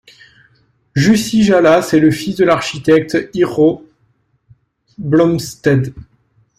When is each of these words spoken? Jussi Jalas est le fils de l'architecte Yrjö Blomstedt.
Jussi 0.95 1.43
Jalas 1.43 1.91
est 1.93 1.99
le 1.99 2.09
fils 2.09 2.35
de 2.35 2.43
l'architecte 2.43 3.15
Yrjö 3.35 3.83
Blomstedt. 4.97 5.93